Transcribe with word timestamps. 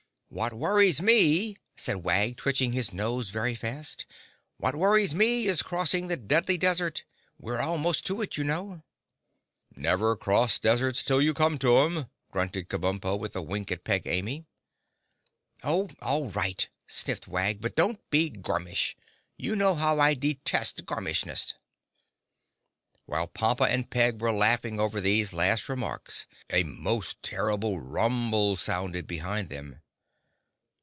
"What 0.33 0.53
worries 0.53 1.01
me," 1.01 1.57
said 1.75 2.05
Wag, 2.05 2.37
twitching 2.37 2.71
his 2.71 2.93
nose 2.93 3.31
very 3.31 3.53
fast, 3.53 4.05
"what 4.55 4.77
worries 4.77 5.13
me 5.13 5.45
is 5.47 5.61
crossing 5.61 6.07
the 6.07 6.15
Deadly 6.15 6.57
Desert. 6.57 7.03
We're 7.37 7.59
almost 7.59 8.05
to 8.05 8.21
it, 8.21 8.37
you 8.37 8.45
know." 8.45 8.81
"Never 9.75 10.15
cross 10.15 10.57
deserts 10.57 11.03
till 11.03 11.21
you 11.21 11.33
come 11.33 11.57
to 11.57 11.79
'em," 11.79 12.09
grunted 12.31 12.69
Kabumpo, 12.69 13.19
with 13.19 13.35
a 13.35 13.41
wink 13.41 13.73
at 13.73 13.83
Peg 13.83 14.07
Amy. 14.07 14.45
"Oh, 15.65 15.89
all 16.01 16.29
right," 16.29 16.69
sniffed 16.87 17.27
Wag, 17.27 17.59
"but 17.59 17.75
don't 17.75 17.99
be 18.09 18.29
gormish. 18.29 18.95
You 19.35 19.53
know 19.57 19.75
how 19.75 19.99
I 19.99 20.13
detest 20.13 20.85
gormishness!" 20.85 21.55
While 23.05 23.27
Pompa 23.27 23.65
and 23.67 23.89
Peg 23.89 24.21
were 24.21 24.31
laughing 24.31 24.79
over 24.79 25.01
these 25.01 25.33
last 25.33 25.67
remarks 25.67 26.25
a 26.49 26.63
most 26.63 27.21
terrible 27.21 27.81
rumble 27.81 28.55
sounded 28.55 29.07
behind 29.07 29.49
them. 29.49 29.81